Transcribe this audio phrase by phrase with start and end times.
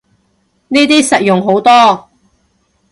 [0.69, 2.09] 呢啲實用好多